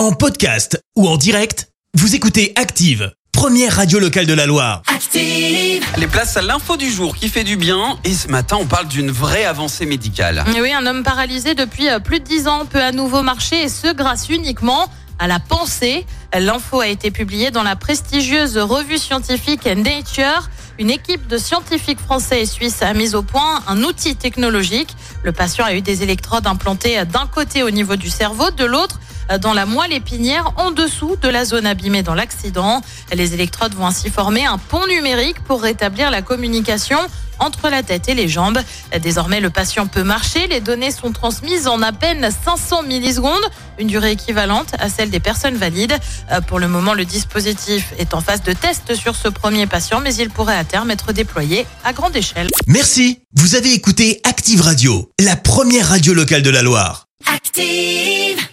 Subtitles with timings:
[0.00, 4.80] En podcast ou en direct, vous écoutez Active, première radio locale de la Loire.
[4.86, 5.84] Active.
[5.98, 7.98] Les places à l'info du jour qui fait du bien.
[8.04, 10.42] Et ce matin, on parle d'une vraie avancée médicale.
[10.56, 13.64] Et oui, un homme paralysé depuis euh, plus de 10 ans peut à nouveau marcher
[13.64, 16.06] et ce grâce uniquement à la pensée.
[16.32, 20.48] L'info a été publiée dans la prestigieuse revue scientifique Nature.
[20.78, 24.96] Une équipe de scientifiques français et suisses a mis au point un outil technologique.
[25.24, 28.98] Le patient a eu des électrodes implantées d'un côté au niveau du cerveau, de l'autre
[29.38, 32.82] dans la moelle épinière en dessous de la zone abîmée dans l'accident.
[33.12, 36.98] Les électrodes vont ainsi former un pont numérique pour rétablir la communication
[37.40, 38.58] entre la tête et les jambes.
[39.02, 40.46] Désormais, le patient peut marcher.
[40.46, 43.42] Les données sont transmises en à peine 500 millisecondes,
[43.78, 45.96] une durée équivalente à celle des personnes valides.
[46.30, 50.00] Euh, Pour le moment, le dispositif est en phase de test sur ce premier patient,
[50.00, 52.48] mais il pourrait à terme être déployé à grande échelle.
[52.66, 57.06] Merci, vous avez écouté Active Radio, la première radio locale de la Loire.
[57.26, 58.49] Active.